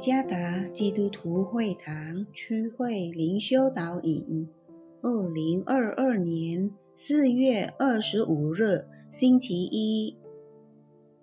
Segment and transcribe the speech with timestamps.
[0.00, 4.48] 加达基督徒会堂区会灵修导引，
[5.02, 10.16] 二零二二年四月二十五日星期一，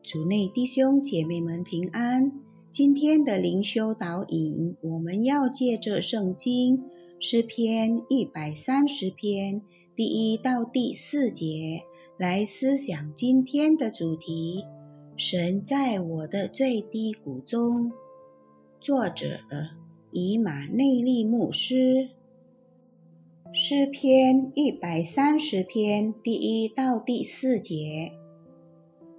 [0.03, 2.31] 主内弟兄姐妹们平安。
[2.69, 6.83] 今天的灵修导引，我们要借着圣经
[7.19, 9.63] 诗篇一百三十篇
[9.95, 11.81] 第一到第四节
[12.15, 14.65] 来思想今天的主题：
[15.15, 17.91] 神在我的最低谷中。
[18.79, 19.25] 作者
[20.11, 22.09] 以马内利牧师，
[23.51, 28.13] 诗篇一百三十篇第一到第四节，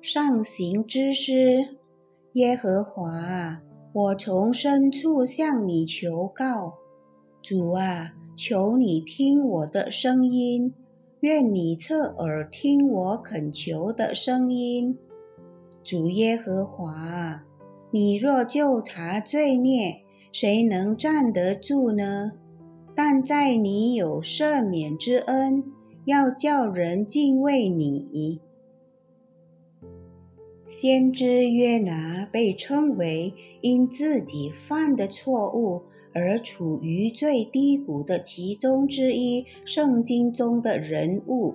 [0.01, 1.77] 上行之诗。
[2.35, 3.61] 耶和华，
[3.93, 6.75] 我从深处向你求告，
[7.43, 10.73] 主啊，求你听我的声音，
[11.21, 14.97] 愿你侧耳听我恳求的声音，
[15.83, 17.45] 主耶和华。
[17.91, 22.33] 你若就查罪孽，谁能站得住呢？
[22.95, 25.65] 但在你有赦免之恩，
[26.05, 28.41] 要叫人敬畏你。
[30.67, 41.55] 先知约拿被称为因自己犯的错误而处于最低谷的其中之一，圣经中的人物。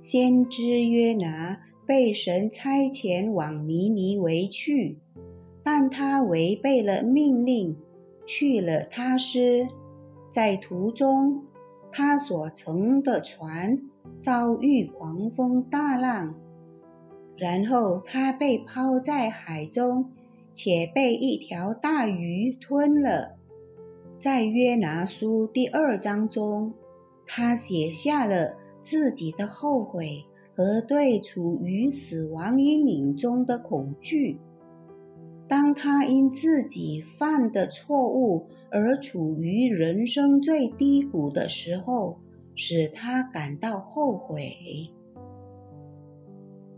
[0.00, 5.00] 先知约拿被神差遣往尼尼为去。
[5.64, 7.76] 但他违背了命令，
[8.26, 9.66] 去了他师，
[10.28, 11.42] 在途中，
[11.90, 13.80] 他所乘的船
[14.20, 16.34] 遭遇狂风大浪，
[17.38, 20.10] 然后他被抛在海中，
[20.52, 23.36] 且被一条大鱼吞了。
[24.18, 26.74] 在约拿书第二章中，
[27.26, 30.24] 他写下了自己的后悔
[30.54, 34.38] 和对处于死亡阴影中的恐惧。
[35.46, 42.18] 当他因自己犯的错误而处于人生最低谷的时候，
[42.54, 44.56] 使他感到后悔。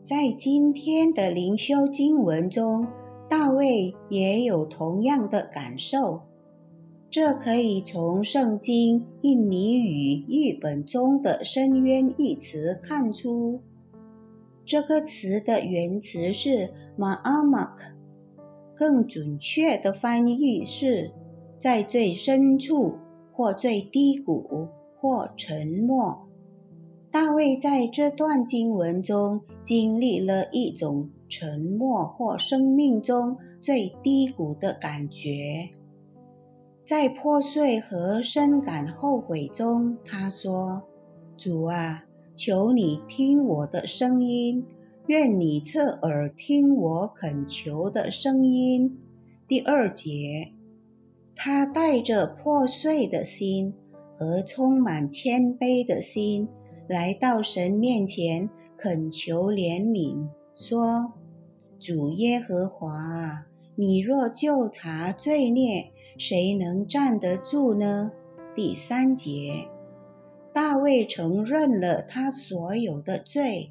[0.02, 2.86] 在今天的灵修经文中，
[3.28, 6.22] 大卫也有同样的感受。
[7.08, 13.60] 这可以从圣经印尼语译本中的“深渊”一词看出。
[14.64, 17.95] 这个词的原词是 “maamak”。
[18.76, 21.10] 更准确的翻译是，
[21.58, 22.96] 在最深处，
[23.32, 24.68] 或最低谷，
[25.00, 26.28] 或沉默。
[27.10, 35.30] 大卫在这段经文中经历了一种沉默或生命中最低谷的感觉。
[36.84, 40.82] 在破碎和深感后悔中，他说
[41.38, 42.04] ：“主啊，
[42.36, 44.64] 求你听我的声音。”
[45.08, 48.98] 愿你侧耳听我恳求的声音。
[49.46, 50.52] 第二节，
[51.36, 53.72] 他带着破碎的心
[54.18, 56.48] 和充满谦卑的心
[56.88, 61.12] 来到神面前恳求怜悯，说
[61.78, 63.46] ：“主耶和华，
[63.76, 68.10] 你若就查罪孽，谁能站得住呢？”
[68.56, 69.68] 第三节，
[70.52, 73.70] 大卫承认了他所有的罪。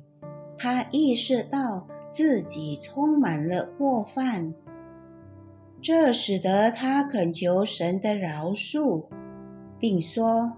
[0.57, 4.53] 他意识到自己充满了过犯，
[5.81, 9.05] 这使得他恳求神的饶恕，
[9.79, 10.53] 并说：“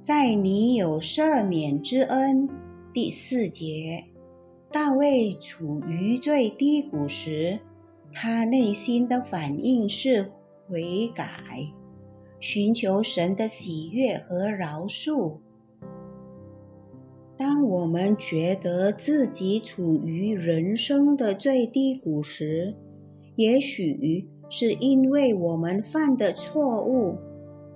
[0.00, 2.48] 在你有赦免之恩。”
[2.92, 4.04] 第四节，
[4.72, 7.60] 大卫处于最低谷时，
[8.12, 10.32] 他内心的反应是
[10.66, 11.26] 悔改，
[12.40, 15.38] 寻求神的喜悦和饶恕。
[17.38, 22.74] 当我们觉得自己处于人生的最低谷时，
[23.36, 27.16] 也许是因为我们犯的错误，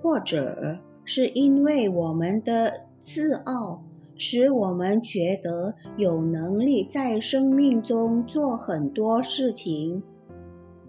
[0.01, 3.85] 或者是因为我们的自傲
[4.17, 10.03] 使我们觉得有能力在生命中做很多事情，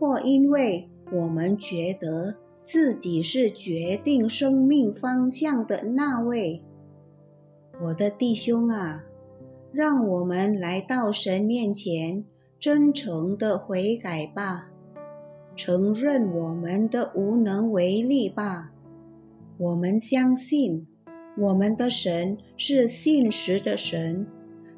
[0.00, 6.60] 或因为我们觉得自己是决定生命方向的那位。
[7.84, 9.04] 我的弟兄啊，
[9.70, 12.24] 让我们来到神面前，
[12.58, 14.70] 真诚的悔改吧，
[15.54, 18.72] 承认我们的无能为力吧。
[19.58, 20.86] 我们相信，
[21.36, 24.26] 我们的神是信实的神，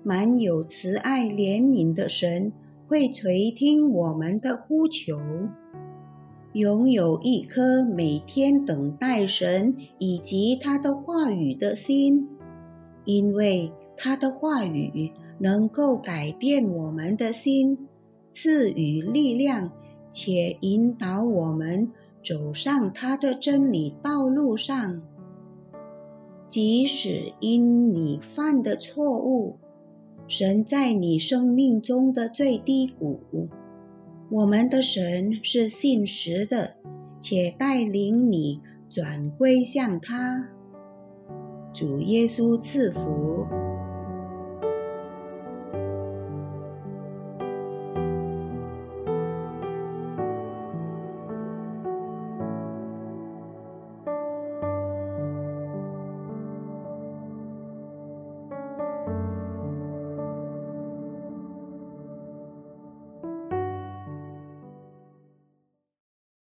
[0.03, 2.53] 满有慈爱怜悯的神，
[2.88, 5.20] 会垂听我们的呼求，
[6.55, 12.31] 拥有一颗每天等待神以及他的话语的心。
[13.06, 17.88] 因为他的话语能够改变我们的心，
[18.31, 19.73] 赐予力量，
[20.11, 21.91] 且引导我们
[22.23, 25.03] 走上他的真理道路上。
[26.49, 29.56] 即使因你犯的错误，
[30.29, 33.20] 神在你生命中的最低谷，
[34.31, 36.76] 我们的神是信实的，
[37.20, 40.50] 且带领你转归向他。
[41.76, 43.65] 主耶稣赐福。